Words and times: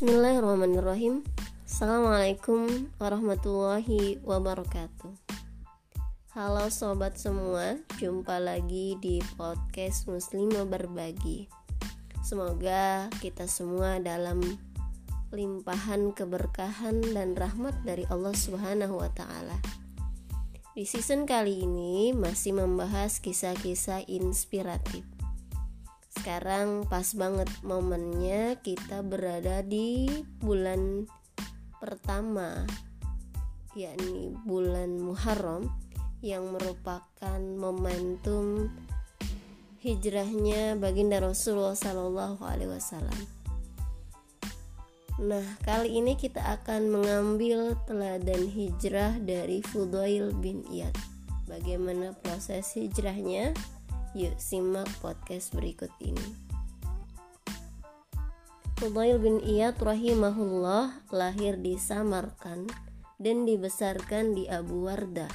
Bismillahirrahmanirrahim. 0.00 1.20
Assalamualaikum 1.68 2.88
warahmatullahi 2.96 4.16
wabarakatuh. 4.24 5.12
Halo 6.32 6.72
sobat 6.72 7.20
semua 7.20 7.76
Jumpa 8.00 8.40
lagi 8.40 8.96
di 8.96 9.20
podcast 9.36 10.08
Muslimah 10.08 10.64
Berbagi. 10.64 11.52
Semoga 12.24 13.12
kita 13.20 13.44
semua 13.44 14.00
dalam 14.00 14.40
limpahan 15.36 16.16
keberkahan 16.16 17.04
dan 17.12 17.36
rahmat 17.36 17.76
dari 17.84 18.08
Allah 18.08 18.32
Subhanahu 18.32 19.04
wa 19.04 19.12
taala. 19.12 19.60
Di 20.72 20.88
season 20.88 21.28
kali 21.28 21.68
ini 21.68 22.16
masih 22.16 22.56
membahas 22.56 23.20
kisah-kisah 23.20 24.08
inspiratif 24.08 25.04
sekarang 26.10 26.90
pas 26.90 27.06
banget 27.14 27.46
momennya 27.62 28.58
kita 28.60 29.06
berada 29.06 29.62
di 29.62 30.10
bulan 30.42 31.06
pertama 31.78 32.66
yakni 33.78 34.34
bulan 34.42 34.98
Muharram 34.98 35.70
yang 36.20 36.50
merupakan 36.50 37.40
momentum 37.40 38.68
hijrahnya 39.80 40.76
baginda 40.76 41.22
Rasulullah 41.22 41.78
Sallallahu 41.78 42.42
Alaihi 42.44 42.74
Wasallam. 42.74 43.20
Nah, 45.20 45.44
kali 45.64 46.00
ini 46.00 46.16
kita 46.16 46.40
akan 46.60 46.88
mengambil 46.92 47.76
teladan 47.84 48.48
hijrah 48.48 49.20
dari 49.20 49.60
Fudail 49.60 50.32
bin 50.36 50.64
Iyad. 50.68 50.96
Bagaimana 51.44 52.16
proses 52.16 52.72
hijrahnya? 52.72 53.52
Yuk 54.10 54.34
simak 54.42 54.90
podcast 54.98 55.54
berikut 55.54 55.94
ini. 56.02 56.34
Fudail 58.74 59.22
bin 59.22 59.38
Iyad 59.38 59.78
rahimahullah 59.78 61.06
lahir 61.14 61.54
di 61.54 61.78
Samarkand 61.78 62.74
dan 63.22 63.46
dibesarkan 63.46 64.34
di 64.34 64.50
Abu 64.50 64.82
Wardah, 64.82 65.30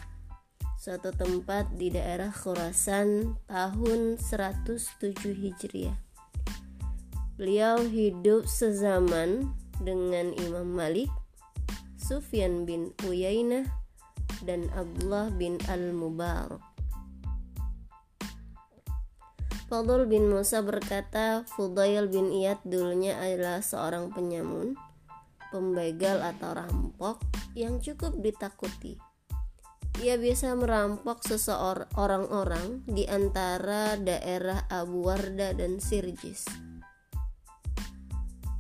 suatu 0.76 1.16
tempat 1.16 1.72
di 1.80 1.88
daerah 1.88 2.36
Khurasan 2.36 3.40
tahun 3.48 4.20
107 4.20 5.24
Hijriah. 5.24 5.96
Beliau 7.40 7.80
hidup 7.80 8.44
sezaman 8.44 9.56
dengan 9.80 10.36
Imam 10.36 10.68
Malik, 10.68 11.08
Sufyan 11.96 12.68
bin 12.68 12.92
Uyainah, 13.08 13.72
dan 14.44 14.68
Abdullah 14.76 15.32
bin 15.32 15.64
Al-Mubarak. 15.72 16.75
Fadl 19.66 20.06
bin 20.06 20.30
Musa 20.30 20.62
berkata, 20.62 21.42
Fudail 21.58 22.06
bin 22.06 22.30
Iyad 22.30 22.62
dulunya 22.62 23.18
adalah 23.18 23.66
seorang 23.66 24.14
penyamun, 24.14 24.78
pembegal 25.50 26.22
atau 26.22 26.54
rampok 26.54 27.26
yang 27.58 27.82
cukup 27.82 28.14
ditakuti. 28.22 29.02
Ia 30.06 30.22
biasa 30.22 30.54
merampok 30.54 31.26
seseorang 31.26 31.90
orang-orang 31.98 32.86
di 32.86 33.10
antara 33.10 33.98
daerah 33.98 34.70
Abu 34.70 35.08
Warda 35.08 35.58
dan 35.58 35.82
Sirjis. 35.82 36.46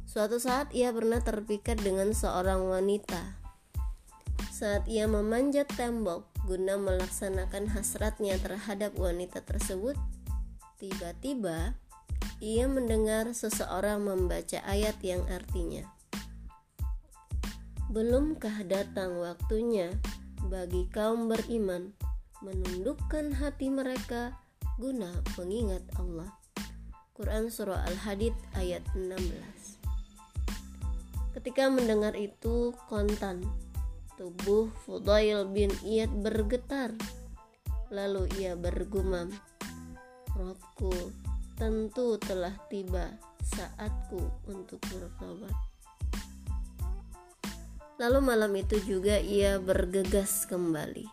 Suatu 0.09 0.41
saat 0.41 0.73
ia 0.73 0.89
pernah 0.95 1.21
terpikat 1.21 1.85
dengan 1.85 2.15
seorang 2.15 2.65
wanita. 2.65 3.45
Saat 4.49 4.87
ia 4.89 5.05
memanjat 5.11 5.69
tembok 5.75 6.23
guna 6.47 6.79
melaksanakan 6.79 7.75
hasratnya 7.75 8.39
terhadap 8.39 8.95
wanita 8.95 9.43
tersebut, 9.43 9.99
Tiba-tiba 10.75 11.75
ia 12.43 12.67
mendengar 12.67 13.31
seseorang 13.31 14.03
membaca 14.03 14.59
ayat 14.67 14.99
yang 14.99 15.23
artinya 15.31 15.87
Belumkah 17.95 18.65
datang 18.67 19.15
waktunya 19.23 19.95
bagi 20.51 20.83
kaum 20.91 21.31
beriman 21.31 21.95
menundukkan 22.43 23.39
hati 23.39 23.71
mereka 23.71 24.35
guna 24.75 25.07
mengingat 25.39 25.85
Allah. 25.95 26.27
Quran 27.15 27.47
Surah 27.47 27.87
Al-Hadid 27.87 28.35
ayat 28.59 28.83
16 28.99 29.79
Ketika 31.39 31.71
mendengar 31.71 32.19
itu 32.19 32.75
kontan, 32.91 33.47
tubuh 34.19 34.67
Fudail 34.83 35.47
bin 35.47 35.71
Iyad 35.83 36.11
bergetar. 36.19 36.91
Lalu 37.91 38.27
ia 38.39 38.59
bergumam, 38.59 39.31
Robku, 40.35 40.91
tentu 41.55 42.19
telah 42.19 42.51
tiba 42.67 43.15
saatku 43.39 44.19
untuk 44.51 44.83
bertobat. 44.91 45.55
Lalu 47.95 48.19
malam 48.19 48.51
itu 48.59 48.75
juga 48.83 49.15
ia 49.15 49.55
bergegas 49.63 50.43
kembali. 50.51 51.07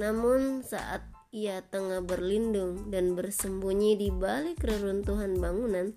Namun 0.00 0.64
saat 0.64 1.04
ia 1.28 1.60
tengah 1.60 2.00
berlindung 2.00 2.88
dan 2.88 3.12
bersembunyi 3.12 4.00
di 4.00 4.08
balik 4.08 4.64
reruntuhan 4.64 5.36
bangunan, 5.36 5.92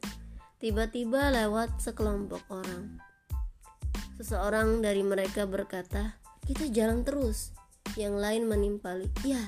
tiba-tiba 0.59 1.31
lewat 1.31 1.79
sekelompok 1.79 2.43
orang. 2.51 2.99
Seseorang 4.19 4.83
dari 4.83 5.07
mereka 5.07 5.47
berkata, 5.47 6.19
"Kita 6.43 6.67
jalan 6.67 7.07
terus." 7.07 7.55
Yang 7.95 8.15
lain 8.19 8.43
menimpali, 8.51 9.07
"Ya, 9.23 9.39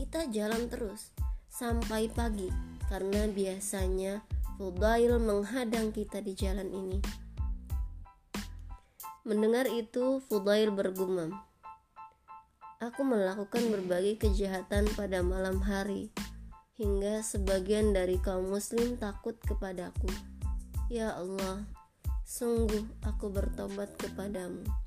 kita 0.00 0.24
jalan 0.32 0.72
terus." 0.72 1.15
Sampai 1.56 2.12
pagi 2.12 2.52
karena 2.92 3.24
biasanya 3.32 4.20
Fudail 4.60 5.16
menghadang 5.16 5.88
kita 5.88 6.20
di 6.20 6.36
jalan 6.36 6.68
ini. 6.68 7.00
Mendengar 9.24 9.64
itu, 9.68 10.20
Fudail 10.28 10.68
bergumam, 10.72 11.32
Aku 12.76 13.08
melakukan 13.08 13.72
berbagai 13.72 14.20
kejahatan 14.20 14.84
pada 15.00 15.24
malam 15.24 15.64
hari, 15.64 16.12
hingga 16.76 17.24
sebagian 17.24 17.96
dari 17.96 18.20
kaum 18.20 18.52
muslim 18.52 19.00
takut 19.00 19.40
kepadaku. 19.40 20.12
Ya 20.92 21.16
Allah, 21.16 21.64
sungguh 22.28 22.84
aku 23.00 23.32
bertobat 23.32 23.96
kepadamu. 23.96 24.85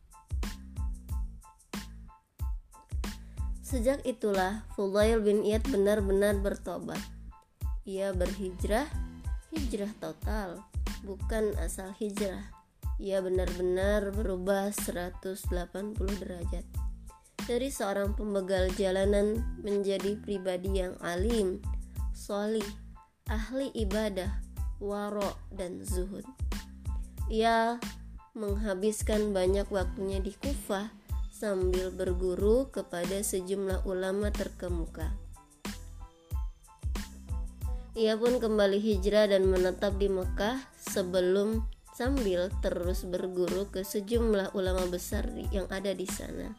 Sejak 3.70 4.02
itulah 4.02 4.66
Fudail 4.74 5.22
bin 5.22 5.46
Iyad 5.46 5.62
benar-benar 5.70 6.42
bertobat. 6.42 6.98
Ia 7.86 8.18
berhijrah, 8.18 8.90
hijrah 9.54 9.94
total, 10.02 10.66
bukan 11.06 11.54
asal 11.62 11.94
hijrah. 12.02 12.50
Ia 12.98 13.22
benar-benar 13.22 14.10
berubah 14.10 14.74
180 14.74 16.02
derajat. 16.02 16.66
Dari 17.46 17.70
seorang 17.70 18.18
pembegal 18.18 18.74
jalanan 18.74 19.38
menjadi 19.62 20.18
pribadi 20.18 20.82
yang 20.82 20.98
alim, 21.06 21.62
solih, 22.18 22.66
ahli 23.30 23.70
ibadah, 23.78 24.34
waro, 24.82 25.38
dan 25.54 25.86
zuhud. 25.86 26.26
Ia 27.30 27.78
menghabiskan 28.34 29.30
banyak 29.30 29.70
waktunya 29.70 30.18
di 30.18 30.34
Kufah 30.34 30.99
sambil 31.40 31.88
berguru 31.88 32.68
kepada 32.68 33.24
sejumlah 33.24 33.88
ulama 33.88 34.28
terkemuka. 34.28 35.16
Ia 37.96 38.20
pun 38.20 38.44
kembali 38.44 38.76
hijrah 38.76 39.32
dan 39.32 39.48
menetap 39.48 39.96
di 39.96 40.12
Mekah 40.12 40.60
sebelum 40.76 41.64
sambil 41.96 42.52
terus 42.60 43.08
berguru 43.08 43.72
ke 43.72 43.88
sejumlah 43.88 44.52
ulama 44.52 44.84
besar 44.92 45.32
yang 45.56 45.64
ada 45.72 45.96
di 45.96 46.04
sana. 46.04 46.52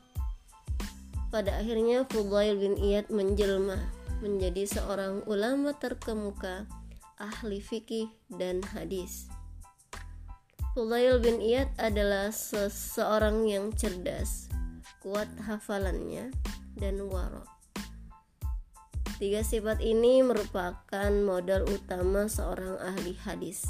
Pada 1.29 1.61
akhirnya 1.61 2.09
Fudail 2.09 2.57
bin 2.57 2.81
Iyad 2.81 3.13
menjelma 3.13 3.77
menjadi 4.25 4.65
seorang 4.65 5.29
ulama 5.29 5.77
terkemuka, 5.77 6.65
ahli 7.21 7.61
fikih 7.61 8.09
dan 8.33 8.65
hadis. 8.73 9.29
Fudail 10.73 11.21
bin 11.21 11.41
Iyad 11.45 11.69
adalah 11.77 12.33
seseorang 12.33 13.45
yang 13.49 13.73
cerdas, 13.73 14.51
kuat 15.01 15.29
hafalannya, 15.49 16.31
dan 16.77 17.01
waro. 17.09 17.45
Tiga 19.21 19.45
sifat 19.45 19.85
ini 19.85 20.25
merupakan 20.25 21.13
modal 21.13 21.69
utama 21.69 22.25
seorang 22.25 22.81
ahli 22.81 23.13
hadis. 23.21 23.69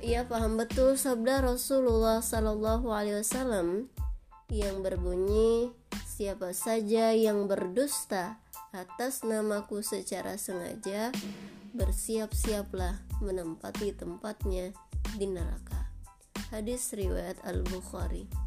Ia 0.00 0.24
paham 0.24 0.56
betul 0.56 0.96
sabda 0.96 1.44
Rasulullah 1.44 2.24
Sallallahu 2.24 2.88
Alaihi 2.90 3.20
Wasallam 3.20 3.92
yang 4.48 4.80
berbunyi, 4.80 5.70
siapa 6.08 6.56
saja 6.56 7.12
yang 7.12 7.44
berdusta 7.44 8.40
atas 8.72 9.20
namaku 9.20 9.84
secara 9.84 10.40
sengaja, 10.40 11.12
bersiap-siaplah 11.76 13.04
menempati 13.20 13.92
tempatnya 13.92 14.72
di 15.20 15.28
neraka. 15.28 15.92
Hadis 16.48 16.96
riwayat 16.96 17.36
Al-Bukhari. 17.44 18.41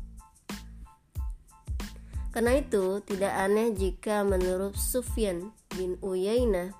Karena 2.35 2.59
itu, 2.59 2.99
tidak 3.07 3.31
aneh 3.31 3.71
jika 3.71 4.27
menurut 4.27 4.75
Sufyan 4.75 5.55
bin 5.71 5.95
Uyainah, 6.03 6.75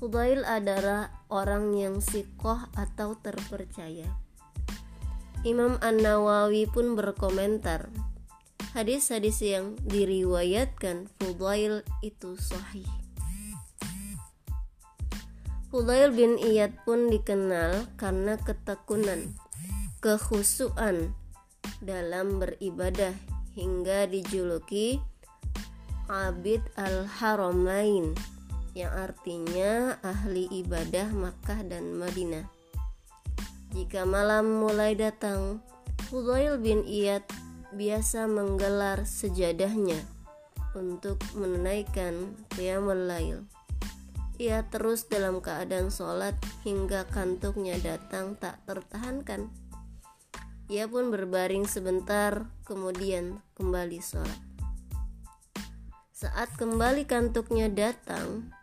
Fudail 0.00 0.40
adalah 0.48 1.12
orang 1.28 1.76
yang 1.76 2.00
sikoh 2.00 2.64
atau 2.72 3.12
terpercaya. 3.20 4.08
Imam 5.44 5.76
An-Nawawi 5.84 6.64
pun 6.64 6.96
berkomentar, 6.96 7.92
hadis-hadis 8.72 9.44
yang 9.44 9.76
diriwayatkan 9.84 11.12
Fudail 11.20 11.84
itu 12.00 12.40
sahih. 12.40 12.88
Fudail 15.68 16.08
bin 16.16 16.40
Iyad 16.40 16.72
pun 16.88 17.12
dikenal 17.12 17.84
karena 18.00 18.40
ketekunan, 18.40 19.36
kehusuan 20.00 21.12
dalam 21.84 22.40
beribadah 22.40 23.12
hingga 23.54 24.06
dijuluki 24.10 25.00
Abid 26.10 26.62
al-Haramain 26.74 28.18
yang 28.74 28.90
artinya 28.90 29.94
ahli 30.02 30.50
ibadah 30.50 31.06
Makkah 31.14 31.62
dan 31.66 31.94
Madinah. 31.94 32.46
Jika 33.70 34.02
malam 34.02 34.58
mulai 34.58 34.98
datang, 34.98 35.62
Fudail 36.10 36.58
bin 36.58 36.82
Iyad 36.82 37.22
biasa 37.70 38.26
menggelar 38.26 39.06
sejadahnya 39.06 40.02
untuk 40.74 41.22
menunaikan 41.38 42.34
qiyamul 42.58 43.06
lail. 43.06 43.46
Ia 44.42 44.66
terus 44.66 45.06
dalam 45.06 45.38
keadaan 45.38 45.92
sholat 45.92 46.34
hingga 46.66 47.06
kantuknya 47.12 47.78
datang 47.78 48.34
tak 48.34 48.58
tertahankan. 48.66 49.52
Ia 50.70 50.86
pun 50.86 51.10
berbaring 51.10 51.66
sebentar, 51.66 52.46
kemudian 52.62 53.42
kembali 53.58 53.98
sholat. 53.98 54.38
Saat 56.14 56.54
kembali 56.54 57.10
kantuknya 57.10 57.66
datang, 57.66 58.54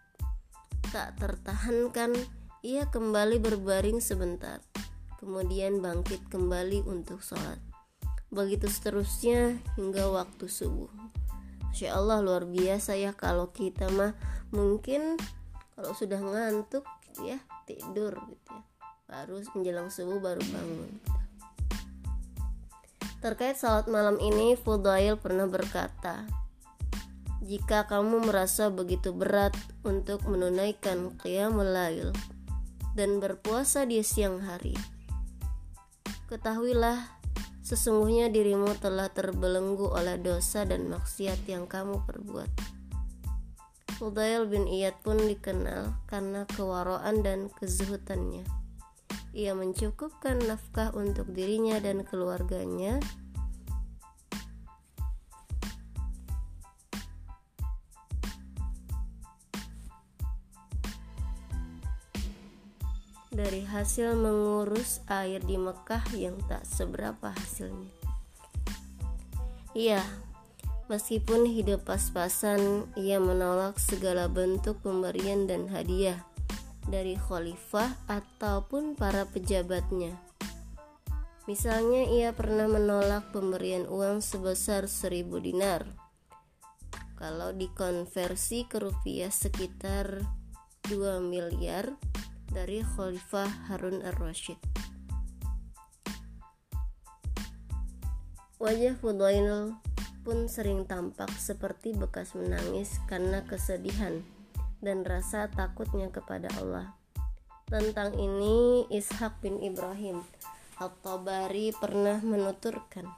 tak 0.88 1.20
tertahankan, 1.20 2.16
ia 2.64 2.88
kembali 2.88 3.44
berbaring 3.44 4.00
sebentar, 4.00 4.64
kemudian 5.20 5.84
bangkit 5.84 6.24
kembali 6.32 6.88
untuk 6.88 7.20
sholat. 7.20 7.60
Begitu 8.32 8.72
seterusnya 8.72 9.60
hingga 9.76 10.08
waktu 10.08 10.48
subuh. 10.48 10.88
Masya 11.68 11.92
Allah 11.92 12.24
luar 12.24 12.48
biasa 12.48 12.96
ya 12.96 13.12
kalau 13.12 13.52
kita 13.52 13.92
mah 13.92 14.16
mungkin 14.56 15.20
kalau 15.76 15.92
sudah 15.92 16.24
ngantuk 16.24 16.88
gitu 17.12 17.36
ya 17.36 17.40
tidur 17.68 18.16
gitu 18.32 18.50
ya 18.56 18.64
baru 19.12 19.44
menjelang 19.52 19.92
subuh 19.92 20.24
baru 20.24 20.40
bangun. 20.40 21.17
Terkait 23.18 23.58
salat 23.58 23.90
malam 23.90 24.22
ini 24.22 24.54
Fudail 24.54 25.18
pernah 25.18 25.50
berkata 25.50 26.30
jika 27.42 27.88
kamu 27.88 28.30
merasa 28.30 28.70
begitu 28.70 29.16
berat 29.16 29.56
untuk 29.82 30.22
menunaikan 30.30 31.16
qiyamul 31.18 31.66
lail 31.66 32.14
dan 32.94 33.18
berpuasa 33.18 33.90
di 33.90 34.04
siang 34.06 34.44
hari 34.44 34.78
ketahuilah 36.30 37.10
sesungguhnya 37.66 38.30
dirimu 38.30 38.78
telah 38.78 39.10
terbelenggu 39.10 39.90
oleh 39.90 40.22
dosa 40.22 40.68
dan 40.68 40.86
maksiat 40.92 41.42
yang 41.50 41.66
kamu 41.66 42.04
perbuat 42.06 42.78
Fudail 43.98 44.46
bin 44.46 44.70
Iyad 44.70 44.94
pun 45.02 45.18
dikenal 45.18 45.90
karena 46.06 46.46
kewaraan 46.54 47.26
dan 47.26 47.50
kezuhutannya. 47.58 48.57
Ia 49.38 49.54
mencukupkan 49.54 50.42
nafkah 50.50 50.90
untuk 50.98 51.30
dirinya 51.30 51.78
dan 51.78 52.02
keluarganya 52.02 52.98
dari 63.30 63.62
hasil 63.62 64.18
mengurus 64.18 65.06
air 65.06 65.38
di 65.46 65.54
Mekah 65.54 66.02
yang 66.18 66.42
tak 66.50 66.66
seberapa 66.66 67.30
hasilnya. 67.30 67.94
Iya, 69.78 70.02
Meskipun 70.88 71.52
hidup 71.52 71.84
pas-pasan, 71.84 72.88
ia 72.96 73.20
menolak 73.20 73.76
segala 73.76 74.32
bentuk 74.32 74.80
pemberian 74.80 75.44
dan 75.44 75.68
hadiah 75.68 76.24
dari 76.88 77.20
khalifah 77.20 78.00
ataupun 78.08 78.96
para 78.96 79.28
pejabatnya. 79.28 80.16
Misalnya 81.48 82.08
ia 82.12 82.36
pernah 82.36 82.68
menolak 82.68 83.32
pemberian 83.32 83.88
uang 83.88 84.20
sebesar 84.20 84.92
seribu 84.92 85.40
dinar. 85.40 85.88
Kalau 87.16 87.56
dikonversi 87.56 88.68
ke 88.68 88.84
rupiah 88.84 89.32
sekitar 89.32 90.24
2 90.92 91.24
miliar 91.24 91.96
dari 92.52 92.84
Khalifah 92.84 93.72
Harun 93.72 94.04
ar-Rasyid. 94.04 94.60
Wajah 98.60 98.96
Fudail 99.00 99.78
pun 100.28 100.52
sering 100.52 100.84
tampak 100.84 101.32
seperti 101.36 101.96
bekas 101.96 102.36
menangis 102.36 103.00
karena 103.08 103.48
kesedihan 103.48 104.20
dan 104.84 105.02
rasa 105.08 105.50
takutnya 105.50 106.10
kepada 106.10 106.48
Allah. 106.62 106.94
Tentang 107.68 108.16
ini 108.16 108.88
Ishak 108.88 109.44
bin 109.44 109.60
Ibrahim 109.60 110.24
Al-Tabari 110.78 111.74
pernah 111.74 112.22
menuturkan, 112.22 113.10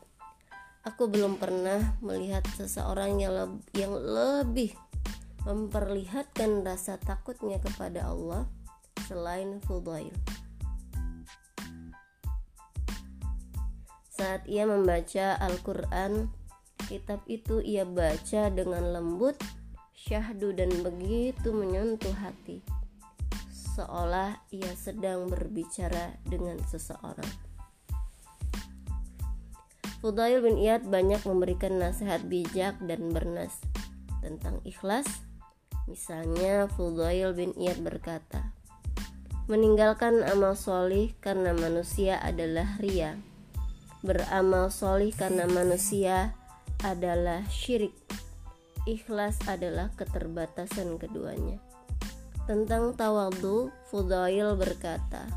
Aku 0.88 1.12
belum 1.12 1.36
pernah 1.36 2.00
melihat 2.00 2.48
seseorang 2.56 3.20
yang, 3.20 3.36
le 3.36 3.46
yang 3.76 3.92
lebih 3.92 4.72
memperlihatkan 5.44 6.64
rasa 6.64 6.96
takutnya 6.96 7.60
kepada 7.60 8.08
Allah 8.08 8.48
selain 9.04 9.60
Fudail. 9.68 10.16
Saat 14.16 14.48
ia 14.48 14.64
membaca 14.64 15.36
Al-Quran, 15.40 16.32
Kitab 16.88 17.28
itu 17.28 17.60
ia 17.60 17.84
baca 17.84 18.48
dengan 18.48 18.96
lembut, 18.96 19.36
syahdu 20.10 20.58
dan 20.58 20.74
begitu 20.82 21.54
menyentuh 21.54 22.18
hati. 22.18 22.66
Seolah 23.54 24.42
ia 24.50 24.74
sedang 24.74 25.30
berbicara 25.30 26.18
dengan 26.26 26.58
seseorang. 26.66 27.30
Fudail 30.02 30.42
bin 30.42 30.58
Iyad 30.58 30.90
banyak 30.90 31.22
memberikan 31.30 31.78
nasihat 31.78 32.26
bijak 32.26 32.82
dan 32.82 33.14
bernas 33.14 33.62
tentang 34.26 34.58
ikhlas. 34.66 35.06
Misalnya 35.86 36.66
Fudail 36.74 37.38
bin 37.38 37.54
Iyad 37.54 37.78
berkata, 37.86 38.58
meninggalkan 39.46 40.26
amal 40.26 40.58
solih 40.58 41.14
karena 41.22 41.54
manusia 41.54 42.18
adalah 42.18 42.82
ria. 42.82 43.14
Beramal 44.02 44.74
solih 44.74 45.14
karena 45.14 45.46
manusia 45.46 46.34
adalah 46.82 47.46
syirik. 47.52 48.09
Ikhlas 48.90 49.38
adalah 49.46 49.94
keterbatasan 49.94 50.98
keduanya. 50.98 51.62
Tentang 52.50 52.98
tawadu, 52.98 53.70
Fudail 53.94 54.58
berkata, 54.58 55.30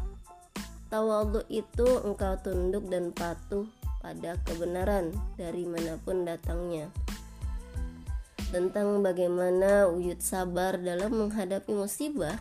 Tawadu 0.88 1.44
itu 1.52 1.85
engkau 2.00 2.40
tunduk 2.40 2.88
dan 2.88 3.12
patuh 3.12 3.68
pada 4.00 4.40
kebenaran 4.49 5.12
dari 5.37 5.68
mana 5.68 6.00
pun 6.00 6.25
datangnya. 6.25 6.88
Tentang 8.49 9.04
bagaimana 9.04 9.85
wujud 9.92 10.25
sabar 10.25 10.80
dalam 10.80 11.12
menghadapi 11.12 11.76
musibah, 11.76 12.40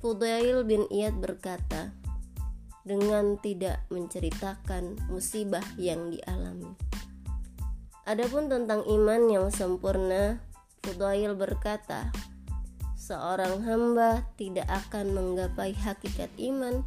Fudail 0.00 0.64
bin 0.64 0.88
Iyad 0.88 1.20
berkata, 1.20 1.92
dengan 2.88 3.36
tidak 3.36 3.84
menceritakan 3.92 4.96
musibah 5.12 5.64
yang 5.76 6.08
dialami. 6.08 6.91
Adapun 8.02 8.50
tentang 8.50 8.82
iman 8.82 9.30
yang 9.30 9.46
sempurna, 9.54 10.42
Fudail 10.82 11.38
berkata, 11.38 12.10
seorang 12.98 13.62
hamba 13.62 14.26
tidak 14.34 14.66
akan 14.66 15.14
menggapai 15.14 15.70
hakikat 15.70 16.26
iman 16.42 16.82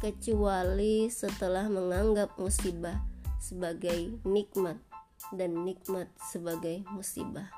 kecuali 0.00 1.12
setelah 1.12 1.68
menganggap 1.68 2.32
musibah 2.40 2.96
sebagai 3.36 4.16
nikmat 4.24 4.80
dan 5.36 5.68
nikmat 5.68 6.08
sebagai 6.32 6.80
musibah. 6.88 7.52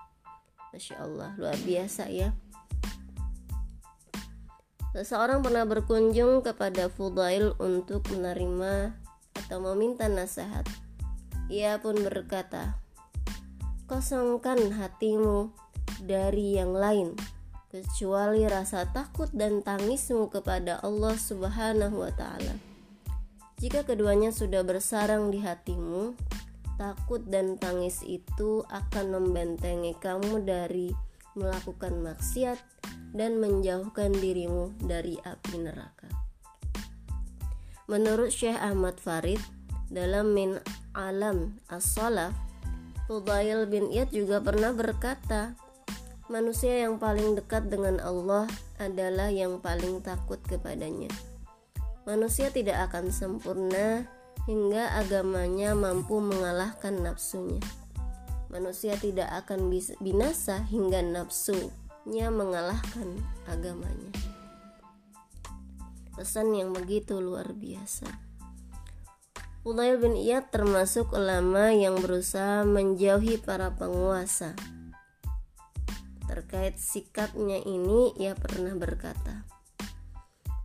Masya 0.74 0.98
Allah, 0.98 1.30
luar 1.38 1.54
biasa 1.62 2.10
ya. 2.10 2.34
Seseorang 4.98 5.46
pernah 5.46 5.62
berkunjung 5.62 6.42
kepada 6.42 6.90
Fudail 6.90 7.54
untuk 7.62 8.02
menerima 8.10 8.98
atau 9.46 9.58
meminta 9.62 10.10
nasihat. 10.10 10.66
Ia 11.46 11.78
pun 11.78 12.02
berkata, 12.02 12.85
kosongkan 13.86 14.74
hatimu 14.74 15.54
dari 16.02 16.58
yang 16.58 16.74
lain 16.74 17.14
kecuali 17.70 18.42
rasa 18.46 18.86
takut 18.90 19.30
dan 19.30 19.62
tangismu 19.62 20.26
kepada 20.26 20.82
Allah 20.82 21.14
Subhanahu 21.14 22.02
wa 22.02 22.10
taala. 22.10 22.58
Jika 23.62 23.86
keduanya 23.86 24.34
sudah 24.34 24.66
bersarang 24.66 25.30
di 25.30 25.40
hatimu, 25.40 26.18
takut 26.76 27.22
dan 27.24 27.56
tangis 27.56 28.02
itu 28.04 28.66
akan 28.68 29.16
membentengi 29.16 29.96
kamu 29.96 30.44
dari 30.44 30.92
melakukan 31.38 32.02
maksiat 32.02 32.58
dan 33.14 33.38
menjauhkan 33.38 34.12
dirimu 34.12 34.76
dari 34.82 35.16
api 35.22 35.56
neraka. 35.62 36.10
Menurut 37.86 38.34
Syekh 38.34 38.58
Ahmad 38.58 38.98
Farid, 38.98 39.38
dalam 39.88 40.34
min 40.34 40.58
alam 40.92 41.54
as-salaf 41.70 42.34
Fudail 43.06 43.70
bin 43.70 43.94
Iyad 43.94 44.10
juga 44.10 44.42
pernah 44.42 44.74
berkata 44.74 45.54
manusia 46.26 46.82
yang 46.82 46.98
paling 46.98 47.38
dekat 47.38 47.70
dengan 47.70 48.02
Allah 48.02 48.50
adalah 48.82 49.30
yang 49.30 49.62
paling 49.62 50.02
takut 50.02 50.42
kepadanya. 50.42 51.06
Manusia 52.02 52.50
tidak 52.50 52.90
akan 52.90 53.14
sempurna 53.14 54.10
hingga 54.50 54.90
agamanya 54.98 55.78
mampu 55.78 56.18
mengalahkan 56.18 56.98
nafsunya. 56.98 57.62
Manusia 58.50 58.98
tidak 58.98 59.30
akan 59.46 59.70
binasa 60.02 60.66
hingga 60.66 60.98
nafsunya 60.98 62.26
mengalahkan 62.34 63.22
agamanya. 63.46 64.10
Pesan 66.18 66.58
yang 66.58 66.74
begitu 66.74 67.22
luar 67.22 67.54
biasa 67.54 68.25
Fudail 69.66 69.98
bin 69.98 70.14
Iyad 70.14 70.54
termasuk 70.54 71.10
ulama 71.10 71.74
yang 71.74 71.98
berusaha 71.98 72.62
menjauhi 72.62 73.42
para 73.42 73.74
penguasa. 73.74 74.54
Terkait 76.30 76.78
sikapnya 76.78 77.58
ini, 77.66 78.14
ia 78.14 78.38
pernah 78.38 78.78
berkata, 78.78 79.42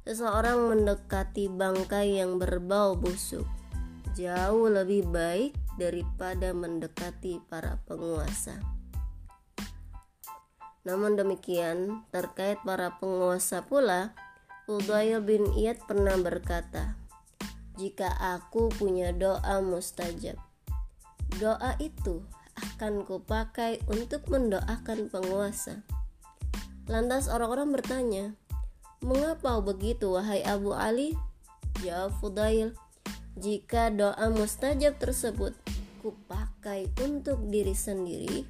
"Seseorang 0.06 0.70
mendekati 0.70 1.50
bangkai 1.50 2.22
yang 2.22 2.38
berbau 2.38 2.94
busuk 2.94 3.50
jauh 4.14 4.70
lebih 4.70 5.10
baik 5.10 5.58
daripada 5.82 6.54
mendekati 6.54 7.42
para 7.50 7.82
penguasa." 7.90 8.54
Namun 10.86 11.18
demikian, 11.18 12.06
terkait 12.14 12.62
para 12.62 13.02
penguasa 13.02 13.66
pula, 13.66 14.14
Fudail 14.70 15.26
bin 15.26 15.50
Iyad 15.58 15.90
pernah 15.90 16.22
berkata, 16.22 17.01
jika 17.82 18.14
aku 18.38 18.70
punya 18.70 19.10
doa 19.10 19.58
mustajab. 19.66 20.38
Doa 21.42 21.74
itu 21.82 22.22
akan 22.54 23.02
kupakai 23.10 23.82
untuk 23.90 24.30
mendoakan 24.30 25.10
penguasa. 25.10 25.82
Lantas 26.86 27.26
orang-orang 27.26 27.74
bertanya, 27.74 28.38
Mengapa 29.02 29.58
begitu 29.66 30.14
wahai 30.14 30.46
Abu 30.46 30.78
Ali? 30.78 31.18
Jawab 31.82 32.22
Fudail, 32.22 32.78
jika 33.34 33.90
doa 33.90 34.30
mustajab 34.30 35.02
tersebut 35.02 35.58
kupakai 36.06 36.86
untuk 37.02 37.42
diri 37.50 37.74
sendiri, 37.74 38.46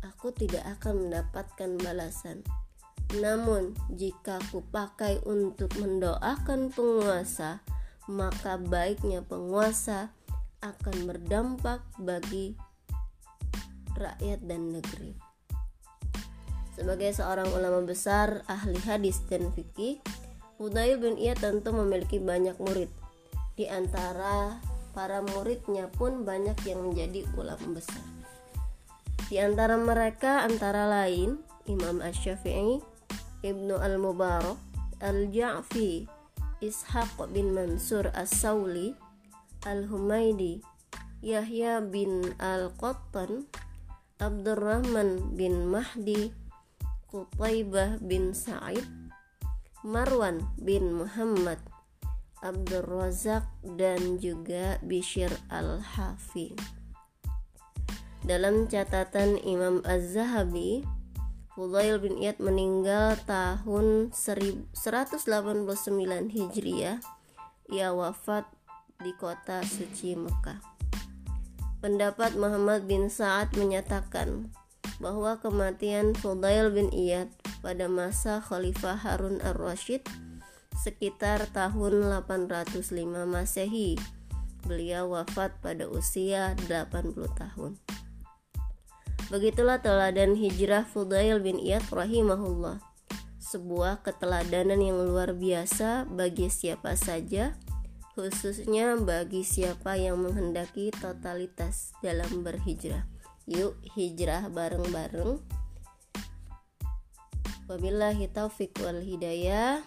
aku 0.00 0.32
tidak 0.32 0.64
akan 0.80 1.04
mendapatkan 1.12 1.76
balasan. 1.76 2.40
Namun, 3.20 3.76
jika 3.92 4.40
kupakai 4.48 5.20
untuk 5.28 5.76
mendoakan 5.76 6.72
penguasa, 6.72 7.60
maka 8.10 8.58
baiknya 8.58 9.22
penguasa 9.22 10.10
akan 10.62 11.10
berdampak 11.10 11.82
bagi 11.98 12.54
rakyat 13.98 14.40
dan 14.46 14.74
negeri. 14.74 15.12
Sebagai 16.72 17.12
seorang 17.12 17.52
ulama 17.52 17.84
besar, 17.84 18.42
ahli 18.48 18.80
hadis 18.82 19.20
dan 19.28 19.52
fikih, 19.52 20.00
Hudayl 20.56 20.96
bin 20.96 21.18
Iyad 21.20 21.42
tentu 21.42 21.74
memiliki 21.74 22.22
banyak 22.22 22.56
murid. 22.56 22.88
Di 23.58 23.68
antara 23.68 24.56
para 24.96 25.20
muridnya 25.20 25.90
pun 25.92 26.24
banyak 26.24 26.56
yang 26.64 26.80
menjadi 26.90 27.28
ulama 27.36 27.76
besar. 27.76 28.00
Di 29.28 29.40
antara 29.40 29.76
mereka 29.76 30.44
antara 30.44 30.88
lain 30.88 31.40
Imam 31.68 32.00
Ash-Syafi'i, 32.00 32.80
Ibnu 33.42 33.76
Al-Mubarak, 33.76 34.56
Al-Ja'fi, 35.02 36.21
Ishaq 36.62 37.18
bin 37.34 37.58
Mansur 37.58 38.14
As-Sauli 38.14 38.94
Al-Humaidi 39.66 40.62
Yahya 41.18 41.82
bin 41.82 42.38
Al-Qattan 42.38 43.50
Abdurrahman 44.22 45.34
bin 45.34 45.66
Mahdi 45.66 46.30
Qutaibah 47.10 47.98
bin 47.98 48.30
Sa'id 48.30 48.86
Marwan 49.82 50.38
bin 50.62 50.94
Muhammad 50.94 51.58
Abdul 52.46 52.86
Razak 52.86 53.42
dan 53.66 54.22
juga 54.22 54.78
Bishir 54.86 55.34
Al-Hafi 55.50 56.54
Dalam 58.22 58.70
catatan 58.70 59.34
Imam 59.42 59.82
Az-Zahabi 59.82 60.86
Fudail 61.52 62.00
bin 62.00 62.16
Iyad 62.16 62.40
meninggal 62.40 63.20
tahun 63.28 64.08
189 64.16 65.20
Hijriah. 66.32 66.96
Ia 67.68 67.92
wafat 67.92 68.48
di 69.04 69.12
kota 69.20 69.60
suci 69.60 70.16
Mekah. 70.16 70.64
Pendapat 71.84 72.40
Muhammad 72.40 72.88
bin 72.88 73.12
Sa'ad 73.12 73.52
menyatakan 73.60 74.48
bahwa 74.96 75.36
kematian 75.44 76.16
Fudail 76.16 76.72
bin 76.72 76.88
Iyad 76.88 77.28
pada 77.60 77.84
masa 77.84 78.40
Khalifah 78.40 78.96
Harun 78.96 79.44
ar-Rasyid 79.44 80.08
sekitar 80.80 81.52
tahun 81.52 82.08
805 82.24 82.80
Masehi. 83.28 84.00
Beliau 84.64 85.12
wafat 85.12 85.52
pada 85.60 85.84
usia 85.84 86.56
80 86.64 87.12
tahun. 87.36 87.76
Begitulah 89.32 89.80
teladan 89.80 90.36
hijrah 90.36 90.84
Fudail 90.84 91.40
bin 91.40 91.56
Iyad 91.56 91.88
rahimahullah. 91.88 92.84
Sebuah 93.40 94.04
keteladanan 94.04 94.76
yang 94.76 95.00
luar 95.08 95.32
biasa 95.32 96.04
bagi 96.04 96.52
siapa 96.52 97.00
saja, 97.00 97.56
khususnya 98.12 98.92
bagi 99.00 99.40
siapa 99.40 99.96
yang 99.96 100.20
menghendaki 100.20 100.92
totalitas 100.92 101.96
dalam 102.04 102.44
berhijrah. 102.44 103.08
Yuk 103.48 103.80
hijrah 103.96 104.52
bareng-bareng. 104.52 105.40
Wabillahi 107.72 108.28
taufik 108.28 108.76
wal 108.84 109.00
hidayah. 109.00 109.80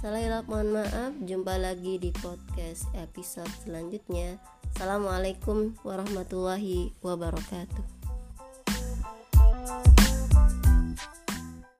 Salah 0.00 0.40
mohon 0.48 0.80
maaf. 0.80 1.12
Jumpa 1.20 1.60
lagi 1.60 2.00
di 2.00 2.16
podcast 2.16 2.88
episode 2.96 3.52
selanjutnya. 3.60 4.40
Assalamualaikum 4.72 5.76
warahmatullahi 5.84 6.96
wabarakatuh. 7.04 7.99